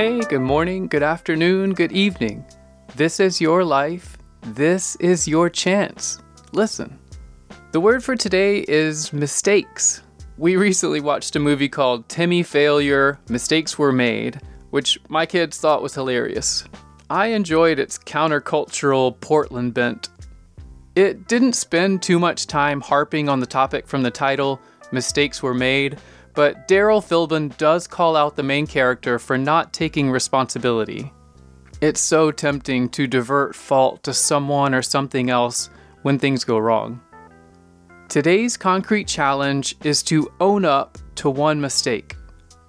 Hey, 0.00 0.20
good 0.20 0.40
morning, 0.40 0.86
good 0.86 1.02
afternoon, 1.02 1.74
good 1.74 1.92
evening. 1.92 2.42
This 2.96 3.20
is 3.20 3.38
your 3.38 3.62
life. 3.62 4.16
This 4.40 4.96
is 4.96 5.28
your 5.28 5.50
chance. 5.50 6.22
Listen. 6.52 6.98
The 7.72 7.80
word 7.80 8.02
for 8.02 8.16
today 8.16 8.64
is 8.66 9.12
mistakes. 9.12 10.00
We 10.38 10.56
recently 10.56 11.02
watched 11.02 11.36
a 11.36 11.38
movie 11.38 11.68
called 11.68 12.08
Timmy 12.08 12.42
Failure 12.42 13.18
Mistakes 13.28 13.78
Were 13.78 13.92
Made, 13.92 14.40
which 14.70 14.98
my 15.10 15.26
kids 15.26 15.58
thought 15.58 15.82
was 15.82 15.96
hilarious. 15.96 16.64
I 17.10 17.26
enjoyed 17.26 17.78
its 17.78 17.98
countercultural 17.98 19.20
Portland 19.20 19.74
bent. 19.74 20.08
It 20.96 21.28
didn't 21.28 21.52
spend 21.52 22.00
too 22.00 22.18
much 22.18 22.46
time 22.46 22.80
harping 22.80 23.28
on 23.28 23.40
the 23.40 23.46
topic 23.46 23.86
from 23.86 24.02
the 24.02 24.10
title, 24.10 24.62
Mistakes 24.92 25.42
Were 25.42 25.52
Made, 25.52 25.98
but 26.40 26.66
Darryl 26.66 27.04
Philbin 27.06 27.54
does 27.58 27.86
call 27.86 28.16
out 28.16 28.34
the 28.34 28.42
main 28.42 28.66
character 28.66 29.18
for 29.18 29.36
not 29.36 29.74
taking 29.74 30.10
responsibility. 30.10 31.12
It's 31.82 32.00
so 32.00 32.30
tempting 32.30 32.88
to 32.92 33.06
divert 33.06 33.54
fault 33.54 34.02
to 34.04 34.14
someone 34.14 34.74
or 34.74 34.80
something 34.80 35.28
else 35.28 35.68
when 36.00 36.18
things 36.18 36.44
go 36.44 36.56
wrong. 36.56 37.02
Today's 38.08 38.56
concrete 38.56 39.06
challenge 39.06 39.76
is 39.84 40.02
to 40.04 40.32
own 40.40 40.64
up 40.64 40.96
to 41.16 41.28
one 41.28 41.60
mistake. 41.60 42.16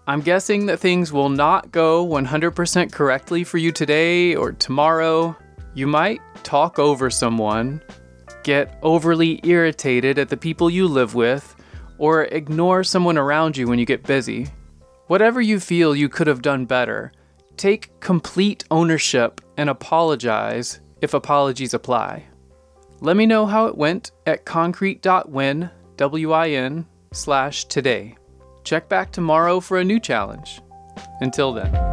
I'm 0.06 0.20
guessing 0.20 0.66
that 0.66 0.82
things 0.82 1.14
will 1.14 1.30
not 1.30 1.72
go 1.72 2.06
100% 2.06 2.92
correctly 2.92 3.46
for 3.46 3.58
you 3.58 3.72
today 3.72 4.36
or 4.36 4.52
tomorrow. 4.52 5.34
You 5.76 5.88
might 5.88 6.20
talk 6.44 6.78
over 6.78 7.10
someone, 7.10 7.82
get 8.44 8.78
overly 8.82 9.40
irritated 9.46 10.20
at 10.20 10.28
the 10.28 10.36
people 10.36 10.70
you 10.70 10.90
live 10.90 11.16
with, 11.16 11.56
or 12.02 12.24
ignore 12.24 12.84
someone 12.84 13.16
around 13.16 13.56
you 13.56 13.68
when 13.68 13.78
you 13.78 13.86
get 13.86 14.02
busy. 14.02 14.48
Whatever 15.06 15.40
you 15.40 15.60
feel 15.60 15.96
you 15.96 16.10
could 16.10 16.26
have 16.26 16.42
done 16.42 16.66
better, 16.66 17.12
take 17.58 17.92
complete 18.00 18.64
ownership 18.72 19.40
and 19.56 19.70
apologize 19.70 20.80
if 21.02 21.14
apologies 21.14 21.76
apply. 21.76 22.26
Let 23.02 23.18
me 23.18 23.28
know 23.28 23.46
how 23.46 23.68
it 23.68 23.78
went 23.78 24.12
at 24.26 24.46
concrete.win, 24.46 25.70
W-I-N, 25.98 26.88
slash 27.14 27.66
today. 27.66 28.18
Check 28.64 28.90
back 28.90 29.12
tomorrow 29.12 29.60
for 29.60 29.78
a 29.78 29.86
new 29.86 30.00
challenge. 30.00 30.60
Until 31.20 31.54
then. 31.54 31.91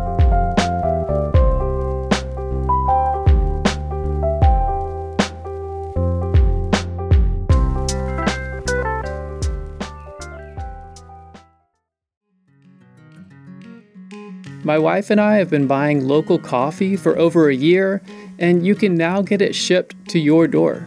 My 14.68 14.78
wife 14.78 15.08
and 15.08 15.18
I 15.18 15.36
have 15.36 15.48
been 15.48 15.66
buying 15.66 16.06
local 16.06 16.38
coffee 16.38 16.94
for 16.94 17.16
over 17.16 17.48
a 17.48 17.54
year, 17.54 18.02
and 18.38 18.66
you 18.66 18.74
can 18.74 18.96
now 18.96 19.22
get 19.22 19.40
it 19.40 19.54
shipped 19.54 19.96
to 20.10 20.18
your 20.18 20.46
door. 20.46 20.86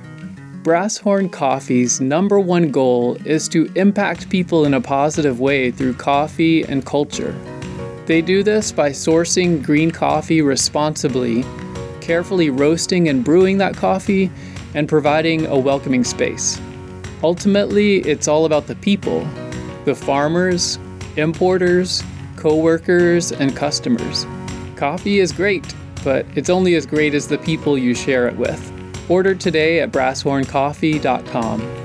Brasshorn 0.62 1.32
Coffee's 1.32 2.00
number 2.00 2.40
one 2.40 2.70
goal 2.70 3.18
is 3.26 3.50
to 3.50 3.72
impact 3.73 4.30
people 4.30 4.66
in 4.66 4.76
a 4.76 4.82
positive 4.82 5.40
way 5.40 5.72
through 5.72 5.96
coffee 5.96 6.62
and 6.62 6.86
culture. 6.86 7.36
They 8.06 8.22
do 8.22 8.44
this 8.44 8.72
by 8.72 8.92
sourcing 8.92 9.64
green 9.64 9.90
coffee 9.90 10.44
responsibly, 10.44 11.44
carefully 12.02 12.52
roasting 12.52 13.10
and 13.10 13.26
brewing 13.26 13.58
that 13.58 13.76
coffee, 13.76 14.30
and 14.76 14.88
providing 14.88 15.48
a 15.48 15.58
welcoming 15.58 16.04
space. 16.04 16.61
Ultimately, 17.23 18.02
it's 18.02 18.28
all 18.28 18.45
about 18.45 18.67
the 18.67 18.76
people 18.76 19.28
the 19.86 19.95
farmers, 19.95 20.78
importers, 21.17 22.04
co 22.42 22.56
workers, 22.56 23.32
and 23.32 23.56
customers. 23.56 24.26
Coffee 24.76 25.20
is 25.20 25.32
great, 25.32 25.76
but 26.04 26.26
it's 26.36 26.50
only 26.50 26.74
as 26.74 26.88
great 26.88 27.14
as 27.14 27.28
the 27.28 27.38
people 27.38 27.78
you 27.78 27.94
share 27.94 28.28
it 28.28 28.36
with. 28.36 28.72
Order 29.10 29.36
today 29.36 29.80
at 29.82 29.92
brasshorncoffee.com. 29.92 31.80